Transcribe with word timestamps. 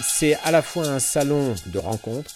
C'est 0.00 0.34
à 0.36 0.50
la 0.50 0.62
fois 0.62 0.88
un 0.88 0.98
salon 0.98 1.54
de 1.66 1.78
rencontres, 1.78 2.34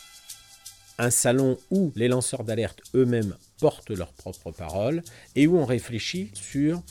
un 0.99 1.11
salon 1.11 1.57
où 1.71 1.91
les 1.97 2.07
lanceurs 2.07 2.45
d'alerte 2.45 2.83
eux-mêmes 2.95 3.35
portent 3.59 3.91
leurs 3.91 4.13
propres 4.13 4.51
paroles 4.51 5.03
et 5.37 5.47
où 5.47 5.57
on 5.57 5.65
réfléchit 5.65 6.31
sur 6.35 6.83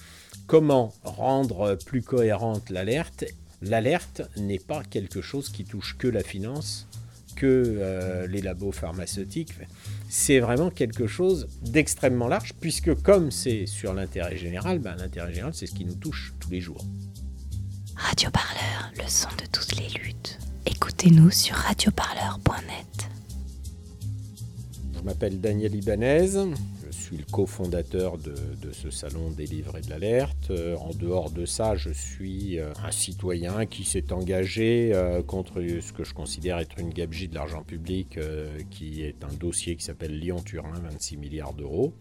comment 0.48 0.92
rendre 1.04 1.78
plus 1.86 2.02
cohérente 2.02 2.72
l'alerte. 2.72 3.26
L'alerte 3.62 4.24
n'est 4.38 4.60
pas 4.60 4.84
quelque 4.84 5.22
chose 5.22 5.50
qui 5.50 5.66
touche 5.66 5.98
que 6.00 6.08
la 6.08 6.24
finance, 6.24 6.88
que 7.36 7.46
euh, 7.46 8.26
les 8.26 8.42
labos 8.42 8.72
pharmaceutiques. 8.72 9.54
C'est 10.10 10.40
vraiment 10.40 10.72
quelque 10.72 11.06
chose 11.06 11.48
d'extrêmement 11.62 12.28
large, 12.28 12.54
puisque 12.60 12.96
comme 13.04 13.30
c'est 13.30 13.68
sur 13.68 13.94
l'intérêt 13.94 14.38
général, 14.38 14.80
ben, 14.80 14.96
l'intérêt 14.96 15.32
général, 15.32 15.54
c'est 15.54 15.68
ce 15.68 15.76
qui 15.76 15.86
nous 15.86 15.96
touche 15.96 16.34
tous 16.40 16.50
les 16.50 16.62
jours. 16.62 16.84
Radio 17.96 18.30
Parleur, 18.32 18.92
le 18.98 19.08
son 19.08 19.30
de 19.38 19.46
toutes 19.52 19.76
les 19.78 19.90
luttes. 20.00 20.40
Écoutez-nous 20.66 21.30
sur 21.30 21.56
radioparleur.net. 21.56 23.10
Je 24.96 25.02
m'appelle 25.02 25.40
Daniel 25.40 25.76
Ibanez, 25.76 26.28
je 26.86 26.92
suis 26.92 27.18
le 27.18 27.26
cofondateur 27.32 28.18
de, 28.18 28.34
ce 28.72 28.90
salon 28.90 29.30
des 29.30 29.46
livres 29.46 29.78
et 29.78 29.82
de 29.82 29.90
l'alerte. 29.92 30.50
Euh, 30.50 30.76
en 30.78 30.92
dehors 30.92 31.30
de 31.30 31.46
ça, 31.46 31.76
je 31.76 31.92
suis 31.92 32.58
euh, 32.58 32.72
un 32.84 32.92
citoyen 32.92 33.68
qui 33.68 33.84
s'est 33.84 34.12
engagé 34.12 34.92
euh, 34.94 35.22
contre 35.22 35.62
ce 35.62 35.94
que 35.94 36.04
je 36.04 36.16
considère 36.16 36.58
être 36.58 36.80
une 36.80 36.90
gabegie 36.90 37.28
de 37.28 37.36
l'argent 37.36 37.62
public, 37.62 38.18
qui 38.72 39.04
est 39.04 39.24
un 39.24 39.34
dossier 39.34 39.76
qui 39.76 39.84
s'appelle 39.84 40.20
Lyon-Turin, 40.20 40.80
26 40.80 41.18
milliards 41.18 41.54
d'euros. 41.54 41.94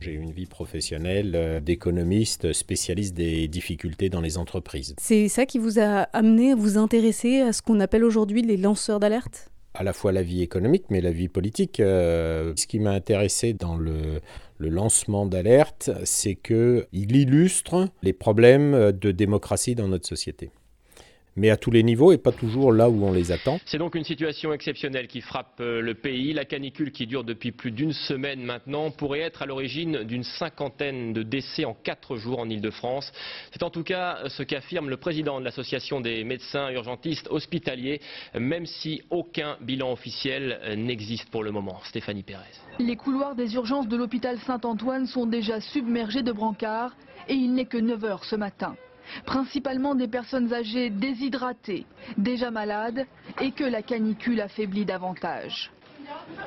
J'ai 0.00 0.12
une 0.12 0.32
vie 0.32 0.46
professionnelle 0.46 1.60
d'économiste 1.62 2.54
spécialiste 2.54 3.14
des 3.14 3.48
difficultés 3.48 4.08
dans 4.08 4.22
les 4.22 4.38
entreprises. 4.38 4.94
C'est 4.98 5.28
ça 5.28 5.44
qui 5.44 5.58
vous 5.58 5.78
a 5.78 6.04
amené 6.14 6.52
à 6.52 6.54
vous 6.54 6.78
intéresser 6.78 7.40
à 7.40 7.52
ce 7.52 7.60
qu'on 7.60 7.80
appelle 7.80 8.04
aujourd'hui 8.04 8.40
les 8.42 8.56
lanceurs 8.56 8.98
d'alerte? 8.98 9.50
À 9.74 9.84
la 9.84 9.92
fois 9.92 10.10
la 10.10 10.22
vie 10.22 10.42
économique, 10.42 10.84
mais 10.88 11.00
la 11.00 11.12
vie 11.12 11.28
politique. 11.28 11.80
Euh, 11.80 12.52
ce 12.56 12.66
qui 12.66 12.80
m'a 12.80 12.90
intéressé 12.90 13.52
dans 13.52 13.76
le, 13.76 14.20
le 14.58 14.68
lancement 14.68 15.26
d'alerte, 15.26 15.90
c'est 16.04 16.34
qu'il 16.34 16.86
illustre 16.92 17.88
les 18.02 18.12
problèmes 18.12 18.92
de 18.92 19.12
démocratie 19.12 19.74
dans 19.74 19.86
notre 19.86 20.08
société 20.08 20.50
mais 21.36 21.50
à 21.50 21.56
tous 21.56 21.70
les 21.70 21.82
niveaux 21.82 22.12
et 22.12 22.18
pas 22.18 22.32
toujours 22.32 22.72
là 22.72 22.88
où 22.88 23.04
on 23.04 23.12
les 23.12 23.32
attend. 23.32 23.58
C'est 23.64 23.78
donc 23.78 23.94
une 23.94 24.04
situation 24.04 24.52
exceptionnelle 24.52 25.06
qui 25.06 25.20
frappe 25.20 25.60
euh, 25.60 25.80
le 25.80 25.94
pays. 25.94 26.32
La 26.32 26.44
canicule 26.44 26.92
qui 26.92 27.06
dure 27.06 27.24
depuis 27.24 27.52
plus 27.52 27.70
d'une 27.70 27.92
semaine 27.92 28.42
maintenant 28.42 28.90
pourrait 28.90 29.20
être 29.20 29.42
à 29.42 29.46
l'origine 29.46 30.04
d'une 30.04 30.24
cinquantaine 30.24 31.12
de 31.12 31.22
décès 31.22 31.64
en 31.64 31.74
quatre 31.74 32.16
jours 32.16 32.40
en 32.40 32.48
Ile-de-France. 32.48 33.12
C'est 33.52 33.62
en 33.62 33.70
tout 33.70 33.84
cas 33.84 34.18
ce 34.28 34.42
qu'affirme 34.42 34.88
le 34.88 34.96
président 34.96 35.40
de 35.40 35.44
l'association 35.44 36.00
des 36.00 36.24
médecins 36.24 36.70
urgentistes 36.70 37.28
hospitaliers, 37.30 38.00
même 38.34 38.66
si 38.66 39.02
aucun 39.10 39.56
bilan 39.60 39.92
officiel 39.92 40.60
n'existe 40.76 41.30
pour 41.30 41.42
le 41.42 41.52
moment. 41.52 41.80
Stéphanie 41.84 42.22
Pérez. 42.22 42.40
Les 42.78 42.96
couloirs 42.96 43.34
des 43.34 43.54
urgences 43.54 43.88
de 43.88 43.96
l'hôpital 43.96 44.38
Saint-Antoine 44.46 45.06
sont 45.06 45.26
déjà 45.26 45.60
submergés 45.60 46.22
de 46.22 46.32
brancards 46.32 46.94
et 47.28 47.34
il 47.34 47.54
n'est 47.54 47.66
que 47.66 47.78
9 47.78 48.04
heures 48.04 48.24
ce 48.24 48.36
matin 48.36 48.76
principalement 49.24 49.94
des 49.94 50.08
personnes 50.08 50.52
âgées 50.52 50.90
déshydratées, 50.90 51.86
déjà 52.16 52.50
malades 52.50 53.06
et 53.40 53.52
que 53.52 53.64
la 53.64 53.82
canicule 53.82 54.40
affaiblit 54.40 54.84
davantage. 54.84 55.70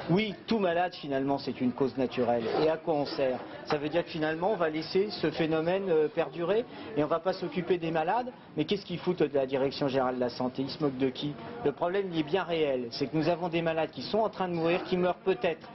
Oui, 0.10 0.36
tout 0.48 0.60
malade 0.60 0.94
finalement 0.96 1.38
c'est 1.38 1.62
une 1.62 1.72
cause 1.72 1.96
naturelle. 1.98 2.44
Et 2.64 2.70
à 2.70 2.78
quoi 2.78 2.96
on 2.96 3.06
sert? 3.06 3.40
Ça 3.66 3.78
veut 3.78 3.90
dire 3.90 4.04
que 4.04 4.10
finalement 4.10 4.52
on 4.52 4.56
va 4.56 4.70
laisser 4.70 5.10
ce 5.10 5.32
phénomène 5.32 5.90
euh, 5.90 6.08
perdurer 6.08 6.66
et 6.98 7.02
on 7.02 7.06
ne 7.06 7.10
va 7.10 7.20
pas 7.20 7.34
s'occuper 7.34 7.78
des 7.78 7.92
malades. 7.92 8.32
Mais 8.58 8.66
qu'est-ce 8.66 8.86
qu'ils 8.86 9.00
foutent 9.00 9.24
de 9.24 9.34
la 9.34 9.46
Direction 9.46 9.88
Générale 9.88 10.16
de 10.16 10.20
la 10.20 10.30
Santé? 10.30 10.64
Ils 10.64 10.70
se 10.70 10.84
moquent 10.84 10.98
de 10.98 11.10
qui? 11.10 11.34
Le 11.64 11.72
problème 11.72 12.12
est 12.14 12.24
bien 12.24 12.44
réel. 12.44 12.88
C'est 12.92 13.08
que 13.08 13.16
nous 13.16 13.30
avons 13.30 13.48
des 13.48 13.62
malades 13.62 13.92
qui 13.92 14.02
sont 14.02 14.20
en 14.20 14.30
train 14.30 14.50
de 14.50 14.54
mourir, 14.54 14.84
qui 14.84 14.98
meurent 14.98 15.16
peut-être 15.16 15.70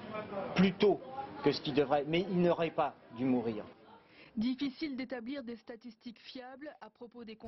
plus 0.55 0.73
tôt 0.73 1.01
que 1.43 1.53
ce 1.53 1.61
qu'ils 1.61 1.75
devraient, 1.75 2.05
mais 2.07 2.27
ils 2.31 2.41
n'auraient 2.41 2.71
pas 2.71 2.95
dû 3.17 3.25
mourir. 3.25 3.65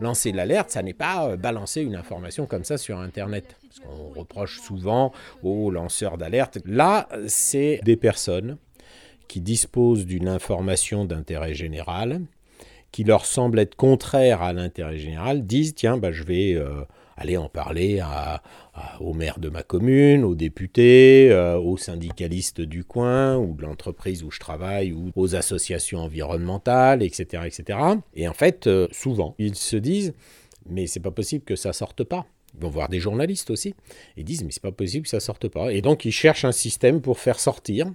Lancer 0.00 0.32
l'alerte, 0.32 0.70
ça 0.70 0.82
n'est 0.82 0.92
pas 0.92 1.28
euh, 1.28 1.36
balancer 1.36 1.82
une 1.82 1.94
information 1.94 2.46
comme 2.46 2.64
ça 2.64 2.78
sur 2.78 2.98
Internet. 2.98 3.56
Parce 3.62 3.80
qu'on 3.80 4.08
reproche 4.18 4.60
souvent 4.60 5.12
aux 5.42 5.70
lanceurs 5.70 6.18
d'alerte. 6.18 6.58
Là, 6.64 7.08
c'est 7.28 7.80
des 7.84 7.96
personnes 7.96 8.58
qui 9.28 9.40
disposent 9.40 10.06
d'une 10.06 10.26
information 10.26 11.04
d'intérêt 11.04 11.54
général, 11.54 12.22
qui 12.90 13.04
leur 13.04 13.24
semble 13.24 13.60
être 13.60 13.76
contraire 13.76 14.42
à 14.42 14.52
l'intérêt 14.52 14.98
général, 14.98 15.46
disent 15.46 15.76
tiens, 15.76 15.96
bah, 15.96 16.10
je 16.10 16.24
vais 16.24 16.54
euh, 16.54 16.82
aller 17.20 17.36
en 17.36 17.48
parler 17.48 18.00
à, 18.00 18.42
au 18.98 19.12
maire 19.12 19.38
de 19.38 19.50
ma 19.50 19.62
commune, 19.62 20.25
aux 20.25 20.34
députés, 20.34 21.28
euh, 21.31 21.58
aux 21.58 21.76
syndicalistes 21.76 22.62
du 22.62 22.82
coin 22.82 23.36
ou 23.36 23.54
de 23.54 23.62
l'entreprise 23.62 24.25
où 24.25 24.31
je 24.31 24.41
travaille 24.41 24.92
ou 24.92 25.10
aux 25.14 25.36
associations 25.36 26.00
environnementales, 26.00 27.03
etc. 27.03 27.44
etc. 27.47 27.78
Et 28.14 28.26
en 28.26 28.32
fait, 28.32 28.66
euh, 28.66 28.88
souvent, 28.91 29.34
ils 29.38 29.54
se 29.54 29.76
disent 29.76 30.14
mais 30.69 30.86
c'est 30.86 31.00
pas 31.00 31.10
possible 31.10 31.44
que 31.44 31.56
ça 31.56 31.72
sorte 31.72 32.04
pas. 32.04 32.26
Ils 32.54 32.62
vont 32.62 32.70
voir 32.70 32.88
des 32.88 33.00
journalistes 33.00 33.50
aussi. 33.50 33.75
Ils 34.16 34.25
disent 34.25 34.42
mais 34.42 34.50
c'est 34.50 34.62
pas 34.62 34.72
possible 34.72 35.04
que 35.04 35.10
ça 35.10 35.20
sorte 35.20 35.48
pas. 35.48 35.72
Et 35.72 35.82
donc 35.82 36.04
ils 36.06 36.12
cherchent 36.12 36.47
un 36.47 36.53
système 36.53 37.03
pour 37.03 37.19
faire 37.19 37.38
sortir. 37.38 37.86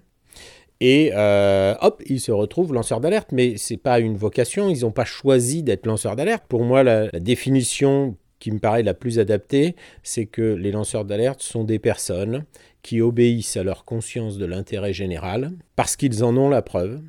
Et 0.81 1.11
euh, 1.15 1.73
hop, 1.81 2.03
ils 2.05 2.19
se 2.19 2.31
retrouvent 2.31 2.73
lanceurs 2.73 2.99
d'alerte, 2.99 3.29
mais 3.31 3.55
c'est 3.57 3.77
pas 3.77 3.99
une 3.99 4.17
vocation, 4.17 4.69
ils 4.69 4.81
n'ont 4.81 4.91
pas 4.91 5.05
choisi 5.05 5.63
d'être 5.63 5.85
lanceurs 5.85 6.17
d'alerte. 6.17 6.43
Pour 6.49 6.65
moi, 6.65 6.83
la, 6.83 7.09
la 7.11 7.19
définition 7.19 8.17
qui 8.45 8.51
me 8.51 8.59
paraît 8.59 8.83
la 8.83 8.93
plus 8.93 9.17
adaptée, 9.17 9.75
c'est 10.03 10.27
que 10.27 10.43
les 10.43 10.69
lanceurs 10.69 11.03
d'alerte 11.03 11.41
sont 11.41 11.63
des 11.63 11.79
personnes 11.79 12.45
qui 12.83 13.01
obéissent 13.01 13.57
à 13.57 13.63
leur 13.63 13.85
conscience 13.85 14.37
de 14.37 14.45
l'intérêt 14.45 14.93
général 14.93 15.53
parce 15.75 15.95
qu'ils 15.95 16.23
en 16.23 16.37
ont 16.37 16.47
la 16.47 16.61
preuve 16.61 17.01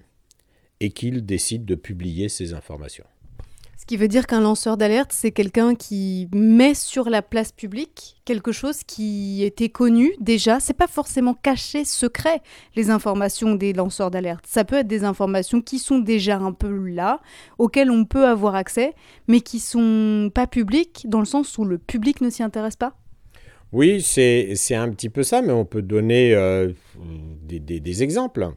et 0.80 0.88
qu'ils 0.88 1.26
décident 1.26 1.66
de 1.66 1.74
publier 1.74 2.30
ces 2.30 2.54
informations. 2.54 3.04
Ce 3.86 3.94
qui 3.94 3.98
veut 3.98 4.08
dire 4.08 4.26
qu'un 4.26 4.40
lanceur 4.40 4.76
d'alerte, 4.76 5.12
c'est 5.12 5.30
quelqu'un 5.30 5.76
qui 5.76 6.28
met 6.34 6.74
sur 6.74 7.08
la 7.08 7.22
place 7.22 7.52
publique 7.52 8.16
quelque 8.24 8.50
chose 8.50 8.82
qui 8.82 9.44
était 9.44 9.68
connu 9.68 10.12
déjà. 10.18 10.58
C'est 10.58 10.74
pas 10.74 10.88
forcément 10.88 11.34
caché, 11.34 11.84
secret, 11.84 12.40
les 12.74 12.90
informations 12.90 13.54
des 13.54 13.72
lanceurs 13.72 14.10
d'alerte. 14.10 14.44
Ça 14.48 14.64
peut 14.64 14.74
être 14.74 14.88
des 14.88 15.04
informations 15.04 15.62
qui 15.62 15.78
sont 15.78 16.00
déjà 16.00 16.36
un 16.36 16.50
peu 16.50 16.88
là, 16.88 17.20
auxquelles 17.58 17.92
on 17.92 18.04
peut 18.04 18.26
avoir 18.26 18.56
accès, 18.56 18.92
mais 19.28 19.40
qui 19.40 19.60
sont 19.60 20.32
pas 20.34 20.48
publiques, 20.48 21.06
dans 21.08 21.20
le 21.20 21.24
sens 21.24 21.56
où 21.56 21.64
le 21.64 21.78
public 21.78 22.20
ne 22.22 22.28
s'y 22.28 22.42
intéresse 22.42 22.74
pas. 22.74 22.96
Oui, 23.70 24.02
c'est 24.02 24.56
un 24.74 24.90
petit 24.90 25.10
peu 25.10 25.22
ça, 25.22 25.42
mais 25.42 25.52
on 25.52 25.64
peut 25.64 25.82
donner 25.82 26.34
euh, 26.34 26.72
des, 27.44 27.60
des, 27.60 28.02
exemples. 28.02 28.48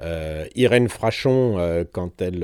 Euh, 0.00 0.44
Irène 0.56 0.88
Frachon, 0.88 1.56
euh, 1.60 1.84
quand 1.88 2.20
elle 2.20 2.42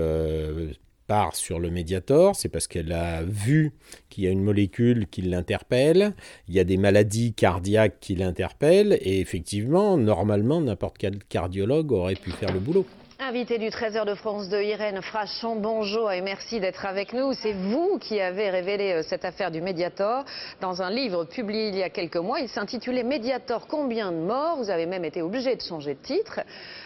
part 1.08 1.34
sur 1.34 1.58
le 1.58 1.70
médiator, 1.70 2.36
c'est 2.36 2.48
parce 2.48 2.68
qu'elle 2.68 2.92
a 2.92 3.22
vu 3.24 3.72
qu'il 4.10 4.22
y 4.24 4.26
a 4.28 4.30
une 4.30 4.44
molécule 4.44 5.08
qui 5.08 5.22
l'interpelle, 5.22 6.14
il 6.46 6.54
y 6.54 6.60
a 6.60 6.64
des 6.64 6.76
maladies 6.76 7.32
cardiaques 7.32 7.98
qui 7.98 8.14
l'interpellent, 8.14 8.96
et 9.00 9.18
effectivement, 9.18 9.96
normalement, 9.96 10.60
n'importe 10.60 10.98
quel 10.98 11.24
cardiologue 11.24 11.90
aurait 11.90 12.14
pu 12.14 12.30
faire 12.30 12.52
le 12.52 12.60
boulot. 12.60 12.86
Invité 13.20 13.58
du 13.58 13.70
Trésor 13.70 14.04
de 14.04 14.14
France 14.14 14.48
de 14.48 14.62
Irène 14.62 15.02
Frachon, 15.02 15.56
bonjour 15.56 16.12
et 16.12 16.20
merci 16.20 16.60
d'être 16.60 16.86
avec 16.86 17.12
nous. 17.12 17.32
C'est 17.32 17.52
vous 17.52 17.98
qui 17.98 18.20
avez 18.20 18.48
révélé 18.48 18.92
euh, 18.92 19.02
cette 19.02 19.24
affaire 19.24 19.50
du 19.50 19.60
Mediator 19.60 20.24
dans 20.60 20.82
un 20.82 20.90
livre 20.90 21.24
publié 21.24 21.66
il 21.66 21.74
y 21.74 21.82
a 21.82 21.90
quelques 21.90 22.16
mois. 22.16 22.38
Il 22.38 22.48
s'intitulait 22.48 23.02
Mediator, 23.02 23.66
combien 23.66 24.12
de 24.12 24.18
morts? 24.18 24.58
Vous 24.58 24.70
avez 24.70 24.86
même 24.86 25.04
été 25.04 25.20
obligé 25.20 25.56
de 25.56 25.60
changer 25.60 25.94
de 25.94 26.00
titre. 26.00 26.38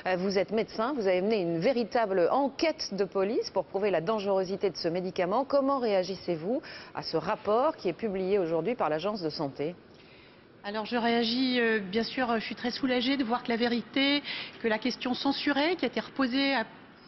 Euh, 0.07 0.17
vous 0.17 0.39
êtes 0.39 0.53
médecin, 0.53 0.95
vous 0.95 1.07
avez 1.07 1.21
mené 1.21 1.43
une 1.43 1.59
véritable 1.59 2.27
enquête 2.33 2.95
de 2.95 3.05
police 3.05 3.51
pour 3.51 3.67
prouver 3.67 3.91
la 3.91 4.01
dangerosité 4.01 4.71
de 4.71 4.77
ce 4.79 4.89
médicament. 4.89 5.45
Comment 5.45 5.81
réagissez-vous 5.81 6.63
à 6.95 7.03
ce 7.03 7.19
rapport 7.19 7.77
qui 7.77 7.91
est 7.91 7.93
publié 7.93 8.39
aujourd'hui 8.39 8.75
par 8.75 8.89
l'Agence 8.89 9.21
de 9.21 9.29
santé? 9.29 9.75
Alors 10.65 10.87
je 10.87 10.97
réagis, 10.97 11.59
euh, 11.59 11.81
bien 11.81 12.05
sûr, 12.05 12.33
je 12.39 12.45
suis 12.45 12.55
très 12.55 12.71
soulagée 12.71 13.17
de 13.17 13.25
voir 13.25 13.43
que 13.43 13.49
la 13.49 13.57
vérité, 13.57 14.23
que 14.63 14.69
la 14.69 14.79
question 14.79 15.13
censurée, 15.13 15.75
qui 15.77 15.85
a 15.85 15.89
été 15.89 15.99
reposée 15.99 16.55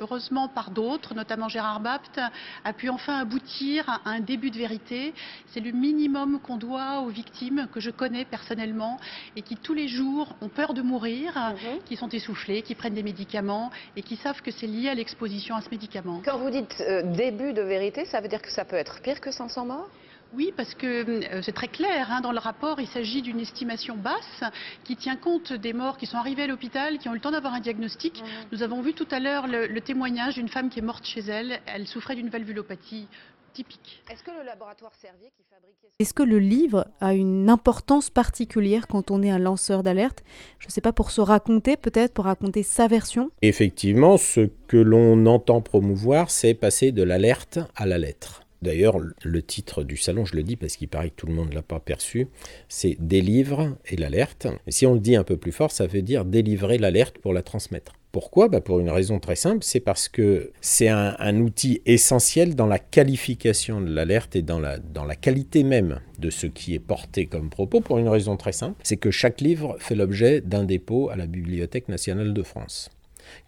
heureusement 0.00 0.48
par 0.48 0.70
d'autres, 0.70 1.14
notamment 1.14 1.48
Gérard 1.48 1.78
Bapt, 1.78 2.20
a 2.64 2.72
pu 2.72 2.88
enfin 2.88 3.18
aboutir 3.20 3.88
à 3.88 4.00
un 4.10 4.18
début 4.18 4.50
de 4.50 4.58
vérité. 4.58 5.14
C'est 5.46 5.60
le 5.60 5.70
minimum 5.70 6.40
qu'on 6.40 6.56
doit 6.56 7.00
aux 7.00 7.10
victimes 7.10 7.68
que 7.72 7.78
je 7.78 7.90
connais 7.90 8.24
personnellement 8.24 8.98
et 9.36 9.42
qui 9.42 9.56
tous 9.56 9.74
les 9.74 9.86
jours 9.86 10.34
ont 10.40 10.48
peur 10.48 10.74
de 10.74 10.82
mourir, 10.82 11.32
mhm. 11.36 11.78
qui 11.84 11.94
sont 11.94 12.08
essoufflés, 12.08 12.62
qui 12.62 12.74
prennent 12.74 12.94
des 12.94 13.04
médicaments 13.04 13.70
et 13.96 14.02
qui 14.02 14.16
savent 14.16 14.42
que 14.42 14.50
c'est 14.50 14.66
lié 14.66 14.88
à 14.88 14.94
l'exposition 14.94 15.54
à 15.54 15.60
ce 15.60 15.70
médicament. 15.70 16.22
Quand 16.24 16.38
vous 16.38 16.50
dites 16.50 16.82
euh, 16.88 17.02
début 17.02 17.52
de 17.52 17.62
vérité, 17.62 18.04
ça 18.04 18.20
veut 18.20 18.28
dire 18.28 18.42
que 18.42 18.50
ça 18.50 18.64
peut 18.64 18.76
être 18.76 19.00
pire 19.00 19.20
que 19.20 19.30
500 19.30 19.66
morts? 19.66 19.88
Oui, 20.34 20.52
parce 20.56 20.74
que 20.74 20.86
euh, 20.86 21.42
c'est 21.42 21.52
très 21.52 21.68
clair. 21.68 22.10
Hein, 22.10 22.20
dans 22.20 22.32
le 22.32 22.38
rapport, 22.38 22.80
il 22.80 22.88
s'agit 22.88 23.22
d'une 23.22 23.40
estimation 23.40 23.96
basse 23.96 24.42
qui 24.84 24.96
tient 24.96 25.16
compte 25.16 25.52
des 25.52 25.72
morts 25.72 25.96
qui 25.96 26.06
sont 26.06 26.16
arrivés 26.16 26.42
à 26.42 26.46
l'hôpital, 26.46 26.98
qui 26.98 27.08
ont 27.08 27.12
eu 27.12 27.16
le 27.16 27.20
temps 27.20 27.30
d'avoir 27.30 27.54
un 27.54 27.60
diagnostic. 27.60 28.22
Nous 28.52 28.62
avons 28.62 28.82
vu 28.82 28.94
tout 28.94 29.06
à 29.10 29.20
l'heure 29.20 29.46
le, 29.46 29.80
témoignage 29.80 30.34
d'une 30.34 30.48
femme 30.48 30.70
qui 30.70 30.78
est 30.78 30.82
morte 30.82 31.04
chez 31.06 31.20
elle. 31.20 31.60
Elle 31.66 31.86
souffrait 31.86 32.16
d'une 32.16 32.30
valvulopathie 32.30 33.06
typique. 33.52 34.02
Est-ce 34.10 34.22
que 34.22 34.30
le 34.30 34.44
laboratoire 34.44 34.92
Servier 34.94 35.30
qui 35.36 35.44
fabriquait... 35.48 35.88
Est-ce 36.00 36.12
que 36.14 36.22
le 36.22 36.38
livre 36.38 36.88
a 37.00 37.14
une 37.14 37.48
importance 37.48 38.10
particulière 38.10 38.88
quand 38.88 39.10
on 39.10 39.22
est 39.22 39.30
un 39.30 39.38
lanceur 39.38 39.82
d'alerte? 39.82 40.24
Je 40.58 40.66
ne 40.66 40.72
sais 40.72 40.80
pas, 40.80 40.92
pour 40.92 41.10
se 41.10 41.20
raconter 41.20 41.76
peut-être, 41.76 42.14
pour 42.14 42.24
raconter 42.24 42.62
sa 42.62 42.88
version 42.88 43.30
Effectivement, 43.42 44.16
ce 44.16 44.48
que 44.66 44.78
l'on 44.78 45.26
entend 45.26 45.60
promouvoir, 45.60 46.30
c'est 46.30 46.54
passer 46.54 46.90
de 46.90 47.02
l'alerte 47.02 47.60
à 47.76 47.86
la 47.86 47.98
lettre. 47.98 48.43
D'ailleurs, 48.64 48.96
le 48.98 49.42
titre 49.42 49.82
du 49.82 49.98
salon, 49.98 50.24
je 50.24 50.34
le 50.34 50.42
dis 50.42 50.56
parce 50.56 50.76
qu'il 50.76 50.88
paraît 50.88 51.10
que 51.10 51.16
tout 51.16 51.26
le 51.26 51.34
monde 51.34 51.50
ne 51.50 51.54
l'a 51.54 51.62
pas 51.62 51.80
perçu, 51.80 52.28
c'est 52.70 52.96
Délivre 52.98 53.76
et 53.86 53.96
l'alerte. 53.96 54.46
Si 54.68 54.86
on 54.86 54.94
le 54.94 55.00
dit 55.00 55.16
un 55.16 55.22
peu 55.22 55.36
plus 55.36 55.52
fort, 55.52 55.70
ça 55.70 55.86
veut 55.86 56.00
dire 56.00 56.24
délivrer 56.24 56.78
l'alerte 56.78 57.18
pour 57.18 57.34
la 57.34 57.42
transmettre. 57.42 57.92
Pourquoi? 58.10 58.48
Bah 58.48 58.62
Pour 58.62 58.80
une 58.80 58.88
raison 58.88 59.18
très 59.18 59.36
simple, 59.36 59.58
c'est 59.62 59.80
parce 59.80 60.08
que 60.08 60.52
c'est 60.62 60.88
un, 60.88 61.14
un, 61.18 61.36
outil 61.40 61.82
essentiel 61.84 62.54
dans 62.54 62.66
la 62.66 62.78
qualification 62.78 63.82
de 63.82 63.92
l'alerte 63.92 64.34
et 64.34 64.42
dans 64.42 64.60
la, 64.60 64.78
dans 64.78 65.04
la 65.04 65.16
qualité 65.16 65.62
même 65.62 66.00
de 66.18 66.30
ce 66.30 66.46
qui 66.46 66.74
est 66.74 66.78
porté 66.78 67.26
comme 67.26 67.50
propos, 67.50 67.82
pour 67.82 67.98
une 67.98 68.08
raison 68.08 68.38
très 68.38 68.52
simple, 68.52 68.80
c'est 68.82 68.96
que 68.96 69.10
chaque 69.10 69.42
livre 69.42 69.76
fait 69.78 69.94
l'objet 69.94 70.40
d'un 70.40 70.64
dépôt 70.64 71.10
à 71.10 71.16
la 71.16 71.26
Bibliothèque 71.26 71.88
nationale 71.88 72.32
de 72.32 72.42
France 72.42 72.88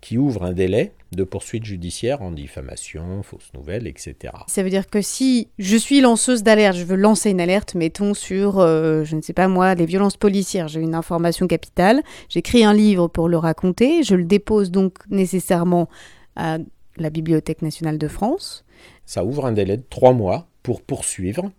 qui 0.01 0.19
ouvre 0.19 0.45
un 0.45 0.53
délai 0.53 0.93
de 1.13 1.25
poursuite 1.25 1.65
judiciaire 1.65 2.23
en 2.23 2.31
diffamation, 2.31 3.23
fausses 3.23 3.53
nouvelles, 3.55 3.87
etc. 3.87 4.35
Ça 4.49 4.63
veut 4.63 4.71
dire 4.71 4.89
que 4.89 5.01
si 5.01 5.49
je 5.59 5.77
suis 5.77 6.01
lanceuse 6.01 6.43
d'alerte, 6.43 6.77
je 6.77 6.85
veux 6.85 6.97
lancer 6.97 7.31
une 7.31 7.41
alerte, 7.41 7.75
mettons 7.75 8.15
sur, 8.15 8.59
euh, 8.59 9.05
je 9.05 9.17
ne 9.17 9.23
sais 9.23 9.33
pas 9.33 9.49
moi, 9.49 9.75
les 9.75 9.87
violences 9.87 10.17
policières, 10.17 10.69
j'ai 10.69 10.81
une 10.81 10.95
information 10.95 11.47
capitale, 11.47 12.03
j'écris 12.29 12.65
un 12.65 12.75
livre 12.75 13.09
pour 13.09 13.29
le 13.29 13.39
raconter, 13.39 14.03
je 14.03 14.15
le 14.15 14.25
dépose 14.25 14.71
donc 14.71 14.99
nécessairement 15.11 15.89
à 16.37 16.59
la 16.97 17.11
Bibliothèque 17.11 17.63
nationale 17.63 17.99
de 17.99 18.09
France. 18.09 18.65
Ça 19.05 19.25
ouvre 19.25 19.47
un 19.47 19.53
délai 19.53 19.77
de 19.77 19.85
trois 19.89 20.13
mois 20.13 20.49
pour 20.63 20.83
poursuivre 20.83 21.51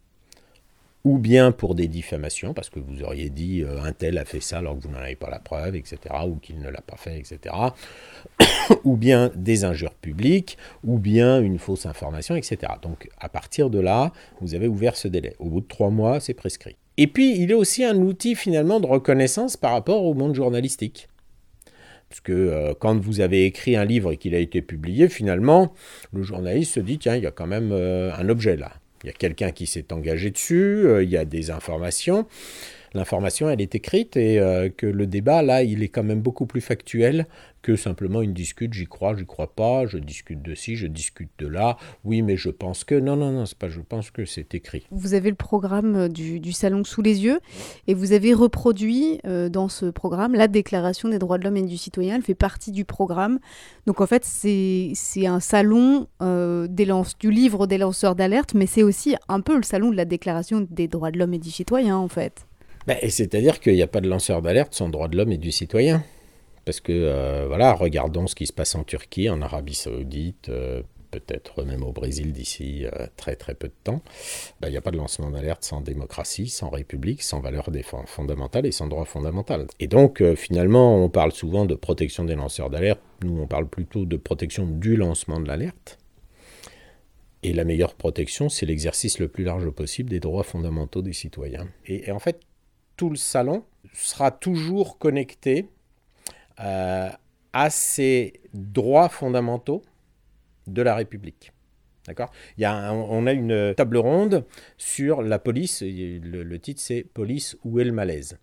ou 1.04 1.18
bien 1.18 1.52
pour 1.52 1.76
des 1.76 1.88
diffamations, 1.88 2.54
parce 2.54 2.70
que 2.70 2.80
vous 2.80 3.04
auriez 3.04 3.30
dit 3.30 3.64
euh, 3.64 3.82
un 3.82 3.94
tel 3.94 4.18
a 4.18 4.26
fait 4.26 4.42
ça 4.42 4.58
alors 4.58 4.78
que 4.78 4.84
vous 4.84 4.90
n'en 4.90 5.00
avez 5.00 5.16
pas 5.16 5.30
la 5.30 5.40
preuve, 5.40 5.76
etc., 5.76 5.98
ou 6.28 6.36
qu'il 6.36 6.60
ne 6.60 6.70
l'a 6.70 6.82
pas 6.82 6.98
fait, 6.98 7.18
etc., 7.18 7.56
ou 8.84 8.98
bien 8.98 9.32
des 9.36 9.64
injures 9.64 9.94
publiques, 9.94 10.58
ou 10.84 11.00
bien 11.00 11.42
une 11.42 11.60
fausse 11.60 11.86
information, 11.86 12.36
etc. 12.36 12.74
Donc 12.82 13.10
à 13.20 13.30
partir 13.30 13.70
de 13.70 13.80
là, 13.80 14.12
vous 14.42 14.56
avez 14.56 14.68
ouvert 14.68 14.96
ce 14.96 15.08
délai. 15.08 15.36
Au 15.40 15.50
bout 15.50 15.62
de 15.62 15.68
trois 15.68 15.90
mois, 15.90 16.20
c'est 16.20 16.34
prescrit. 16.34 16.76
Et 16.98 17.06
puis, 17.06 17.40
il 17.40 17.52
est 17.52 17.56
aussi 17.56 17.84
un 17.84 17.96
outil 17.98 18.34
finalement 18.34 18.80
de 18.80 18.88
reconnaissance 18.88 19.56
par 19.56 19.72
rapport 19.72 20.04
au 20.04 20.16
monde 20.16 20.34
journalistique. 20.34 21.08
Parce 22.10 22.22
que 22.22 22.32
euh, 22.32 22.74
quand 22.80 23.00
vous 23.00 23.20
avez 23.22 23.46
écrit 23.46 23.76
un 23.76 23.86
livre 23.86 24.14
et 24.14 24.18
qu'il 24.18 24.34
a 24.34 24.40
été 24.40 24.62
publié, 24.62 25.10
finalement, 25.10 25.74
le 26.12 26.24
journaliste 26.24 26.74
se 26.76 26.80
dit, 26.80 26.98
tiens, 26.98 27.16
il 27.16 27.24
y 27.24 27.28
a 27.28 27.32
quand 27.32 27.48
même 27.48 27.72
euh, 27.72 28.12
un 28.16 28.30
objet 28.30 28.56
là. 28.56 28.72
Il 29.04 29.08
y 29.08 29.10
a 29.10 29.14
quelqu'un 29.14 29.52
qui 29.52 29.68
s'est 29.68 29.94
engagé 29.94 30.32
dessus, 30.32 30.86
euh, 30.86 31.04
il 31.04 31.10
y 31.10 31.18
a 31.18 31.26
des 31.26 31.52
informations. 31.52 32.28
L'information, 32.94 33.50
elle 33.50 33.62
est 33.62 33.76
écrite 33.76 34.18
et 34.18 34.40
euh, 34.40 34.70
que 34.70 34.86
le 34.86 35.08
débat, 35.08 35.42
là, 35.42 35.64
il 35.64 35.84
est 35.84 35.90
quand 35.90 36.04
même 36.04 36.22
beaucoup 36.22 36.46
plus 36.46 36.62
factuel 36.62 37.28
que 37.68 37.76
simplement 37.76 38.22
une 38.22 38.32
discute, 38.32 38.74
j'y 38.74 38.86
crois, 38.86 39.14
j'y 39.18 39.26
crois 39.26 39.54
pas, 39.54 39.86
je 39.88 39.98
discute 39.98 40.42
de 40.42 40.56
ci, 40.56 40.78
je 40.78 40.88
discute 40.88 41.30
de 41.38 41.48
là, 41.48 41.76
oui, 42.06 42.22
mais 42.22 42.38
je 42.38 42.50
pense 42.50 42.86
que... 42.86 42.96
Non, 42.96 43.18
non, 43.18 43.32
non, 43.32 43.46
c'est 43.46 43.58
pas 43.58 43.68
je 43.68 43.82
pense 43.82 44.10
que, 44.10 44.24
c'est 44.24 44.56
écrit. 44.56 44.86
Vous 44.90 45.14
avez 45.14 45.30
le 45.30 45.36
programme 45.36 46.08
du, 46.08 46.40
du, 46.40 46.54
salon 46.54 46.86
sous 46.86 47.02
les 47.02 47.26
yeux 47.26 47.42
et 47.88 47.94
vous 47.94 48.14
avez 48.14 48.34
reproduit 48.34 49.20
euh, 49.26 49.50
dans 49.50 49.68
ce 49.68 49.88
programme 49.88 50.34
la 50.34 50.48
Déclaration 50.48 51.10
des 51.10 51.20
droits 51.20 51.38
de 51.38 51.44
l'homme 51.44 51.58
et 51.58 51.64
du 51.64 51.78
citoyen, 51.78 52.16
elle 52.16 52.22
fait 52.22 52.36
partie 52.36 52.72
du 52.72 52.86
programme. 52.86 53.40
Donc 53.86 54.00
en 54.00 54.08
fait, 54.08 54.24
c'est 54.24 54.94
un 55.26 55.42
salon 55.42 56.08
euh, 56.22 56.68
des 56.70 56.86
lance, 56.86 57.18
du 57.18 57.32
livre 57.32 57.68
des 57.68 57.78
lanceurs 57.78 58.16
d'alerte, 58.16 58.54
mais 58.54 58.66
c'est 58.66 58.84
aussi 58.84 59.16
un 59.28 59.42
peu 59.42 59.58
le 59.58 59.64
salon 59.64 59.92
de 59.92 59.98
la 59.98 60.06
Déclaration 60.06 60.66
des 60.70 60.88
droits 60.88 61.12
de 61.12 61.20
l'homme 61.20 61.34
et 61.34 61.40
du 61.40 61.52
citoyen, 61.52 61.98
en 61.98 62.08
fait. 62.08 62.47
Ben, 62.88 62.98
C'est-à-dire 63.10 63.60
qu'il 63.60 63.74
n'y 63.74 63.82
a 63.82 63.88
pas 63.88 64.02
de 64.02 64.08
lanceur 64.08 64.42
d'alerte 64.42 64.74
sans 64.74 64.88
droit 64.88 65.10
de 65.10 65.18
l'homme 65.18 65.34
et 65.34 65.38
du 65.38 65.52
citoyen. 65.52 66.04
Parce 66.64 66.80
que, 66.80 66.92
euh, 66.92 67.46
voilà, 67.48 67.74
regardons 67.74 68.28
ce 68.28 68.36
qui 68.36 68.48
se 68.48 68.54
passe 68.54 68.76
en 68.76 68.84
Turquie, 68.84 69.30
en 69.30 69.42
Arabie 69.42 69.74
Saoudite, 69.74 70.50
euh, 70.50 70.82
peut-être 71.12 71.64
même 71.64 71.84
au 71.84 71.92
Brésil 71.92 72.34
d'ici 72.34 72.86
euh, 72.86 73.08
très 73.16 73.36
très 73.36 73.56
peu 73.56 73.68
de 73.68 73.74
temps. 73.84 74.02
Ben, 74.60 74.70
il 74.70 74.72
n'y 74.72 74.78
a 74.78 74.82
pas 74.82 74.92
de 74.92 74.98
lancement 74.98 75.30
d'alerte 75.30 75.64
sans 75.64 75.82
démocratie, 75.82 76.48
sans 76.48 76.70
république, 76.70 77.24
sans 77.24 77.40
valeurs 77.42 77.70
fondamentales 78.06 78.66
et 78.66 78.72
sans 78.72 78.88
droit 78.88 79.06
fondamental. 79.06 79.68
Et 79.80 79.88
donc, 79.88 80.24
finalement, 80.36 81.04
on 81.04 81.10
parle 81.10 81.32
souvent 81.32 81.66
de 81.66 81.76
protection 81.76 82.24
des 82.24 82.36
lanceurs 82.36 82.70
d'alerte. 82.70 83.02
Nous, 83.24 83.38
on 83.40 83.48
parle 83.48 83.68
plutôt 83.68 84.06
de 84.06 84.18
protection 84.18 84.66
du 84.66 84.96
lancement 84.96 85.40
de 85.40 85.48
l'alerte. 85.48 85.98
Et 87.44 87.54
la 87.54 87.64
meilleure 87.64 87.94
protection, 87.94 88.50
c'est 88.50 88.66
l'exercice 88.66 89.20
le 89.20 89.28
plus 89.28 89.44
large 89.44 89.70
possible 89.70 90.10
des 90.10 90.20
droits 90.20 90.44
fondamentaux 90.44 91.02
des 91.02 91.14
citoyens. 91.14 91.68
Et 91.86 92.12
en 92.12 92.20
fait, 92.20 92.42
tout 92.98 93.10
le 93.10 93.16
salon 93.16 93.64
sera 93.94 94.32
toujours 94.32 94.98
connecté 94.98 95.70
euh, 96.60 97.10
à 97.54 97.70
ces 97.70 98.42
droits 98.54 99.10
fondamentaux 99.10 99.84
de 100.68 100.82
la 100.82 100.96
République. 100.96 101.54
D'accord? 102.08 102.32
On 102.60 103.28
a 103.28 103.34
une 103.34 103.74
table 103.76 103.98
ronde 103.98 104.46
sur 104.78 105.22
la 105.22 105.40
police. 105.40 105.82
Le, 105.82 106.44
le 106.44 106.60
titre, 106.60 106.82
c'est 106.82 107.04
Police, 107.04 107.58
où 107.64 107.80
est 107.80 107.84
le 107.84 107.92
malaise? 107.92 108.38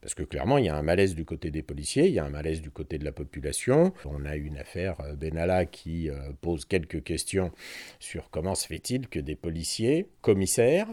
Parce 0.00 0.14
que 0.14 0.22
clairement, 0.22 0.58
il 0.58 0.66
y 0.66 0.68
a 0.68 0.76
un 0.76 0.82
malaise 0.82 1.14
du 1.14 1.24
côté 1.24 1.50
des 1.50 1.62
policiers, 1.62 2.06
il 2.06 2.14
y 2.14 2.18
a 2.18 2.24
un 2.24 2.30
malaise 2.30 2.60
du 2.62 2.70
côté 2.70 2.98
de 2.98 3.04
la 3.04 3.12
population. 3.12 3.92
On 4.04 4.24
a 4.24 4.36
une 4.36 4.56
affaire 4.56 4.96
Benalla 5.16 5.66
qui 5.66 6.10
euh, 6.10 6.30
pose 6.40 6.64
quelques 6.64 7.02
questions 7.02 7.50
sur 7.98 8.30
comment 8.30 8.54
se 8.54 8.66
fait-il 8.66 9.08
que 9.08 9.18
des 9.18 9.34
policiers, 9.36 10.06
commissaires, 10.20 10.88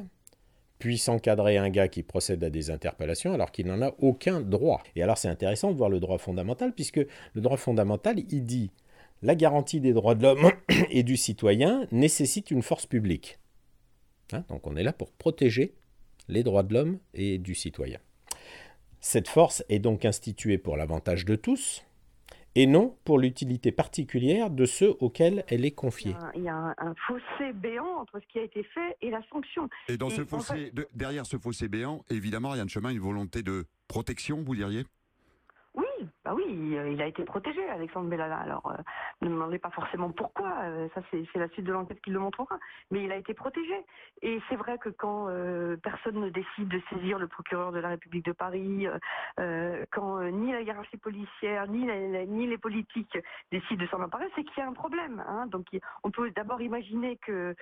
puisse 0.84 1.08
encadrer 1.08 1.56
un 1.56 1.70
gars 1.70 1.88
qui 1.88 2.04
procède 2.04 2.44
à 2.44 2.50
des 2.50 2.70
interpellations 2.70 3.34
alors 3.34 3.54
qu'il 3.54 3.68
n'en 3.68 3.82
a 3.82 3.94
aucun 4.00 4.42
droit. 4.42 4.84
Et 4.98 5.02
alors 5.02 5.18
c'est 5.18 5.30
intéressant 5.30 5.72
de 5.72 5.78
voir 5.78 5.90
le 5.90 6.02
droit 6.02 6.18
fondamental 6.18 6.74
puisque 6.74 6.98
le 6.98 7.42
droit 7.42 7.56
fondamental, 7.56 8.20
il 8.20 8.44
dit 8.44 8.70
la 9.22 9.34
garantie 9.34 9.80
des 9.80 9.94
droits 9.94 10.14
de 10.14 10.24
l'homme 10.24 10.52
et 10.92 11.04
du 11.04 11.16
citoyen 11.16 11.88
nécessite 11.94 12.52
une 12.52 12.62
force 12.62 12.86
publique. 12.86 13.40
Hein, 14.34 14.44
donc 14.50 14.68
on 14.68 14.76
est 14.76 14.84
là 14.84 14.92
pour 14.92 15.14
protéger 15.14 15.74
les 16.28 16.44
droits 16.44 16.64
de 16.64 16.74
l'homme 16.74 17.00
et 17.14 17.38
du 17.38 17.56
citoyen. 17.56 18.00
Cette 19.00 19.30
force 19.30 19.64
est 19.70 19.80
donc 19.80 20.04
instituée 20.04 20.58
pour 20.58 20.76
l'avantage 20.76 21.24
de 21.24 21.38
tous, 21.38 21.86
et 22.56 22.68
non 22.68 22.96
pour 23.04 23.20
l'utilité 23.20 23.72
particulière 23.72 24.50
de 24.50 24.66
ceux 24.66 24.96
auxquels 25.00 25.44
elle 25.48 25.66
est 25.66 25.72
confiée. 25.72 26.16
Il 26.36 26.44
y 26.44 26.50
a 26.50 26.56
un, 26.56 26.76
un, 26.78 26.94
fossé 27.08 27.54
béant 27.54 28.00
entre 28.00 28.20
ce 28.20 28.28
qui 28.28 28.40
a 28.40 28.44
été 28.44 28.64
fait 28.64 28.98
et 29.02 29.10
la 29.10 29.22
sanction. 29.32 29.70
Et 29.88 29.98
dans 29.98 30.10
et 30.10 30.16
ce 30.16 30.24
fossé, 30.24 30.66
fait... 30.66 30.72
de, 30.72 30.88
derrière 30.94 31.26
ce 31.26 31.38
fossé 31.38 31.68
béant, 31.68 32.04
évidemment, 32.10 32.50
rien 32.50 32.66
de 32.66 32.70
chemin, 32.70 32.90
une 32.90 33.00
volonté 33.00 33.42
de 33.42 33.66
protection, 33.88 34.44
vous 34.44 34.56
diriez? 34.56 34.86
Oui, 35.74 36.08
bah 36.26 36.34
oui, 36.34 36.46
il 36.48 37.02
a 37.02 37.06
été 37.06 37.26
protégé, 37.26 37.68
Alexandre 37.70 38.08
Bellala. 38.10 38.38
Alors, 38.38 38.68
euh, 38.68 38.82
ne 39.22 39.28
me 39.28 39.34
demandez 39.34 39.60
pas 39.60 39.72
forcément 39.72 40.12
pourquoi, 40.12 40.54
euh, 40.64 40.88
ça 40.96 41.02
c'est 41.12 41.26
la 41.36 41.50
suite 41.50 41.66
de 41.66 41.74
l'enquête 41.74 42.02
qui 42.02 42.12
le 42.12 42.20
montrera, 42.20 42.58
mais 42.92 43.04
il 43.04 43.12
a 43.12 43.18
été 43.18 43.34
protégé. 43.34 43.76
Et 44.22 44.40
c'est 44.48 44.56
vrai 44.56 44.78
que 44.78 44.90
quand 44.90 45.28
euh, 45.28 45.76
personne 45.78 46.20
ne 46.20 46.30
décide 46.30 46.70
de 46.70 46.82
saisir 46.90 47.20
le 47.20 47.28
procureur 47.28 47.74
de 47.74 47.80
la 47.80 47.90
République 47.90 48.26
de 48.26 48.32
Paris, 48.32 48.88
euh, 49.40 49.86
quand 49.92 50.22
ni 50.32 50.52
la 50.52 50.62
hiérarchie 50.62 50.98
policière, 50.98 51.68
ni, 51.68 51.86
les 52.48 52.58
politiques 52.58 53.18
décident 53.52 53.84
de 53.84 53.90
s'en 53.90 54.02
emparer, 54.02 54.28
c'est 54.36 54.44
qu'il 54.44 54.58
y 54.58 54.62
a 54.62 54.68
un 54.68 54.74
problème. 54.74 55.24
Hein. 55.28 55.48
Donc, 55.48 55.66
on 56.04 56.12
peut 56.12 56.32
d'abord 56.32 56.62
imaginer 56.62 57.18
que, 57.18 57.56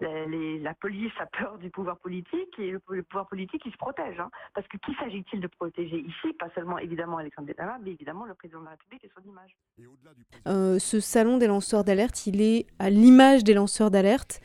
la, 0.00 0.74
police 0.80 1.12
a 1.18 1.26
peur 1.26 1.58
du 1.58 1.68
pouvoir 1.70 1.98
politique 1.98 2.58
et 2.58 2.70
le, 2.70 2.80
le 2.88 3.02
pouvoir 3.02 3.26
politique, 3.28 3.62
il 3.66 3.72
se 3.72 3.76
protège. 3.76 4.18
Hein. 4.18 4.30
Parce 4.54 4.66
que 4.68 4.78
qui 4.78 4.94
s'agit-il 4.94 5.40
de 5.40 5.46
protéger 5.46 5.98
ici? 5.98 6.32
Pas 6.34 6.48
seulement 6.54 6.69
évidemment 6.78 7.18
Alexandre 7.18 7.48
Benalla, 7.48 7.78
mais 7.82 7.92
évidemment 7.92 8.24
le 8.24 8.34
président 8.34 8.60
de 8.60 8.64
la 8.64 8.70
République 8.72 9.04
et 9.04 9.10
son 9.14 9.28
image. 9.28 9.56
Euh, 10.48 10.78
ce 10.78 11.00
salon 11.00 11.38
des 11.38 11.46
lanceurs 11.46 11.84
d'alerte, 11.84 12.26
il 12.26 12.40
est 12.40 12.66
à 12.78 12.90
l'image 12.90 13.44
des 13.44 13.54
lanceurs 13.54 13.90
d'alerte. 13.90 14.40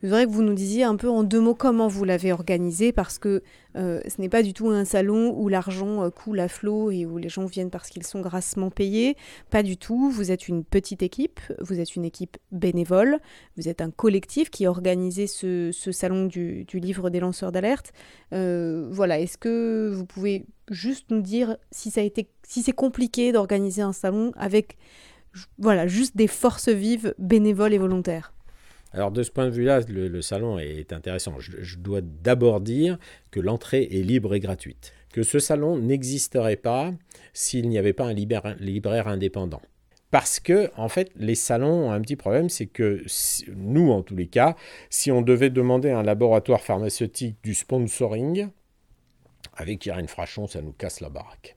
Je 0.00 0.06
voudrais 0.06 0.26
que 0.26 0.30
vous 0.30 0.42
nous 0.42 0.54
disiez 0.54 0.84
un 0.84 0.94
peu 0.94 1.08
en 1.08 1.24
deux 1.24 1.40
mots 1.40 1.56
comment 1.56 1.88
vous 1.88 2.04
l'avez 2.04 2.32
organisé, 2.32 2.92
parce 2.92 3.18
que 3.18 3.42
euh, 3.74 4.00
ce 4.06 4.20
n'est 4.20 4.28
pas 4.28 4.44
du 4.44 4.52
tout 4.52 4.68
un 4.68 4.84
salon 4.84 5.34
où 5.36 5.48
l'argent 5.48 6.04
euh, 6.04 6.10
coule 6.10 6.38
à 6.38 6.46
flot 6.46 6.92
et 6.92 7.04
où 7.04 7.18
les 7.18 7.28
gens 7.28 7.46
viennent 7.46 7.70
parce 7.70 7.88
qu'ils 7.88 8.04
sont 8.04 8.20
grassement 8.20 8.70
payés. 8.70 9.16
Pas 9.50 9.64
du 9.64 9.76
tout. 9.76 10.08
Vous 10.08 10.30
êtes 10.30 10.46
une 10.46 10.64
petite 10.64 11.02
équipe, 11.02 11.40
vous 11.60 11.80
êtes 11.80 11.96
une 11.96 12.04
équipe 12.04 12.36
bénévole, 12.52 13.18
vous 13.56 13.68
êtes 13.68 13.80
un 13.80 13.90
collectif 13.90 14.50
qui 14.50 14.66
a 14.66 14.70
organisé 14.70 15.26
ce, 15.26 15.70
ce 15.72 15.90
salon 15.90 16.26
du, 16.26 16.64
du, 16.64 16.78
livre 16.78 17.10
des 17.10 17.18
lanceurs 17.18 17.50
d'alerte. 17.50 17.92
Euh, 18.32 18.88
voilà, 18.92 19.18
est-ce 19.18 19.36
que 19.36 19.90
vous 19.92 20.06
pouvez 20.06 20.46
juste 20.70 21.10
nous 21.10 21.20
dire 21.20 21.56
si 21.70 21.90
ça 21.90 22.00
a 22.00 22.04
été, 22.04 22.28
si 22.42 22.62
c'est 22.62 22.72
compliqué 22.72 23.32
d'organiser 23.32 23.82
un 23.82 23.92
salon 23.92 24.32
avec, 24.36 24.76
voilà, 25.58 25.86
juste 25.86 26.16
des 26.16 26.26
forces 26.26 26.68
vives 26.68 27.14
bénévoles 27.18 27.74
et 27.74 27.78
volontaires 27.78 28.32
alors 28.92 29.10
de 29.10 29.22
ce 29.22 29.30
point 29.30 29.46
de 29.46 29.50
vue-là, 29.50 29.80
le, 29.88 30.08
le, 30.08 30.22
salon 30.22 30.58
est 30.58 30.92
intéressant. 30.92 31.34
Je, 31.38 31.76
dois 31.76 32.00
d'abord 32.00 32.60
dire 32.60 32.98
que 33.30 33.40
l'entrée 33.40 33.88
est 33.90 34.02
libre 34.02 34.34
et 34.34 34.40
gratuite. 34.40 34.94
Que 35.12 35.22
ce 35.22 35.38
salon 35.38 35.78
n'existerait 35.78 36.56
pas 36.56 36.92
s'il 37.32 37.68
n'y 37.68 37.78
avait 37.78 37.92
pas 37.92 38.06
un 38.06 38.12
libraire, 38.12 38.56
libraire 38.58 39.08
indépendant. 39.08 39.60
parce 40.10 40.40
que, 40.40 40.70
en 40.76 40.88
fait, 40.88 41.10
les 41.16 41.34
salons 41.34 41.88
ont 41.88 41.90
un 41.90 42.00
petit 42.00 42.16
problème, 42.16 42.48
c'est 42.48 42.66
que 42.66 43.04
nous, 43.54 43.90
en 43.90 44.02
tous 44.02 44.16
les 44.16 44.26
cas, 44.26 44.56
si 44.88 45.12
on 45.12 45.20
devait 45.20 45.50
demander 45.50 45.90
à 45.90 45.98
un 45.98 46.02
laboratoire 46.02 46.62
pharmaceutique 46.62 47.36
du 47.42 47.52
sponsoring, 47.52 48.48
avec 49.54 49.84
Irène 49.86 50.08
Frachon, 50.08 50.46
ça 50.46 50.62
nous 50.62 50.72
casse 50.72 51.00
la 51.00 51.08
baraque. 51.08 51.56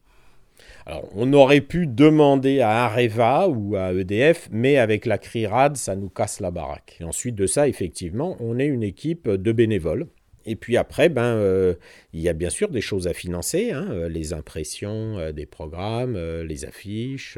Alors, 0.86 1.08
on 1.16 1.32
aurait 1.34 1.62
pu 1.62 1.88
demander 1.88 2.60
à 2.60 2.86
Areva 2.86 3.48
ou 3.48 3.76
à 3.76 3.94
EDF, 3.94 4.50
mais 4.52 4.78
avec 4.78 5.06
la 5.06 5.18
CRIRAD, 5.18 5.78
ça 5.78 5.96
nous 5.96 6.10
casse 6.10 6.40
la 6.40 6.52
baraque. 6.52 6.98
Et 7.00 7.04
ensuite 7.04 7.36
de 7.36 7.46
ça, 7.46 7.68
effectivement, 7.68 8.38
on 8.40 8.60
est 8.60 8.66
une 8.66 8.84
équipe 8.84 9.30
de 9.30 9.52
bénévoles 9.52 10.08
et 10.46 10.56
puis 10.56 10.78
après, 10.78 11.10
ben, 11.10 11.36
euh, 11.36 11.76
il 12.14 12.22
y 12.22 12.30
a 12.30 12.34
bien 12.34 12.50
sûr 12.50 12.70
des 12.70 12.82
choses 12.82 13.08
à 13.08 13.14
financer, 13.14 13.72
hein, 13.72 13.88
euh, 13.92 14.10
les 14.10 14.34
impressions 14.34 15.20
euh, 15.20 15.32
des 15.32 15.46
programmes, 15.46 16.18
les 16.18 16.66
affiches, 16.66 17.38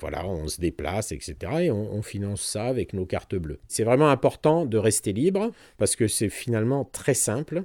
voilà, 0.00 0.26
on 0.26 0.48
se 0.48 0.60
déplace, 0.60 1.12
etc. 1.12 1.36
Et 1.62 1.70
on, 1.70 1.92
on, 1.92 2.02
finance 2.02 2.42
ça 2.42 2.64
avec 2.64 2.92
nos 2.92 3.06
cartes 3.06 3.34
bleues. 3.34 3.58
C'est 3.66 3.84
vraiment 3.84 4.08
important 4.08 4.66
de 4.66 4.78
rester 4.78 5.12
libre 5.12 5.50
parce 5.76 5.96
que 5.96 6.06
c'est 6.06 6.28
finalement 6.28 6.84
très 6.84 7.14
simple. 7.14 7.64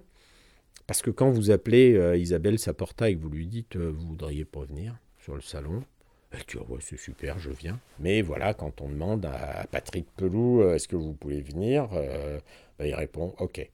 Parce 0.88 1.02
que 1.02 1.12
quand 1.12 1.30
vous 1.30 1.52
appelez 1.52 2.20
Isabelle 2.20 2.60
Saporta 2.60 3.10
et 3.10 3.16
que 3.16 3.22
vous 3.22 3.30
lui 3.30 3.48
dites 3.48 3.78
vous 3.78 4.08
voudriez 4.08 4.46
pas 4.46 4.64
venir 4.66 4.96
sur 5.18 5.36
le 5.36 5.42
salon, 5.42 5.84
elle 6.32 6.42
dit 6.48 6.58
ouais, 6.58 6.80
c'est 6.82 7.00
super, 7.00 7.40
je 7.40 7.52
viens. 7.52 7.80
Mais 8.00 8.22
voilà, 8.22 8.54
quand 8.54 8.82
on 8.82 8.90
demande 8.90 9.26
à 9.26 9.66
Patrick 9.72 10.08
Pelou 10.18 10.64
est-ce 10.70 10.88
que 10.88 10.96
vous 10.96 11.14
pouvez 11.14 11.42
venir, 11.42 11.88
ben, 11.90 12.86
il 12.86 12.96
répond 12.96 13.34
ok. 13.40 13.70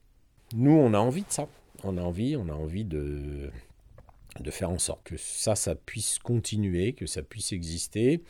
Nous, 0.56 0.72
on 0.72 0.94
a 0.94 1.00
envie 1.00 1.24
de 1.24 1.32
ça. 1.32 1.48
On 1.84 1.98
a 1.98 2.02
envie, 2.02 2.36
on 2.36 2.50
a 2.50 2.54
envie 2.54 2.84
de, 2.84 3.50
de 4.40 4.52
faire 4.52 4.70
en 4.70 4.80
sorte 4.80 5.04
que 5.04 5.18
ça, 5.18 5.56
ça 5.56 5.76
puisse 5.76 6.20
continuer, 6.20 6.94
que 6.94 7.06
ça 7.06 7.24
puisse 7.24 7.54
exister, 7.54 8.22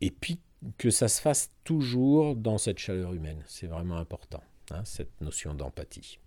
et 0.00 0.10
puis 0.10 0.38
que 0.76 0.90
ça 0.90 1.08
se 1.08 1.20
fasse 1.20 1.50
toujours 1.64 2.36
dans 2.36 2.58
cette 2.58 2.78
chaleur 2.78 3.14
humaine. 3.14 3.42
C'est 3.46 3.66
vraiment 3.66 3.96
important, 3.96 4.42
hein, 4.70 4.82
cette 4.84 5.20
notion 5.22 5.54
d'empathie. 5.54 6.18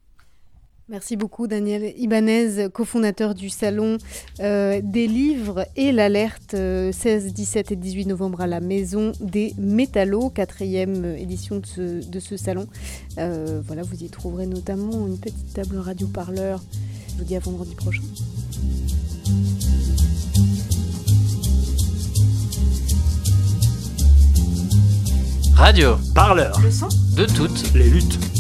Merci 0.90 1.16
beaucoup 1.16 1.48
Daniel 1.48 1.94
Ibanez, 1.98 2.68
cofondateur 2.74 3.36
du 3.36 3.50
Salon 3.50 3.98
euh, 4.42 4.82
des 4.84 5.08
livres 5.08 5.66
et 5.78 5.94
l'alerte 5.94 6.52
16, 6.52 6.56
euh, 6.56 7.30
17 7.30 7.72
et 7.72 7.76
18 7.78 8.08
novembre 8.08 8.42
à 8.42 8.48
la 8.48 8.60
Maison 8.60 9.14
des 9.22 9.54
Métallos, 9.58 10.30
quatrième 10.30 11.06
édition 11.06 11.60
de 11.60 11.66
ce, 11.66 12.06
de 12.06 12.20
ce 12.20 12.36
salon. 12.36 12.68
Euh, 13.18 13.62
voilà, 13.66 13.84
vous 13.84 14.04
y 14.04 14.10
trouverez 14.10 14.46
notamment 14.46 15.08
une 15.08 15.18
petite 15.18 15.54
table 15.54 15.78
radio-parleur. 15.78 16.62
Je 17.14 17.18
vous 17.18 17.24
dis 17.24 17.38
à 17.38 17.40
vendredi 17.40 17.76
prochain. 17.76 18.04
Radio, 25.56 25.96
parleur, 26.14 26.60
de 27.16 27.26
toutes 27.26 27.74
les 27.74 27.90
luttes. 27.90 28.33